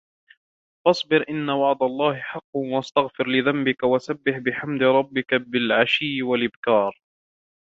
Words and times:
فاصبر 0.85 1.25
إن 1.29 1.49
وعد 1.49 1.83
الله 1.83 2.15
حق 2.19 2.55
واستغفر 2.55 3.27
لذنبك 3.27 3.83
وسبح 3.83 4.37
بحمد 4.37 4.83
ربك 4.83 5.33
بالعشي 5.33 6.21
والإبكار 6.23 7.01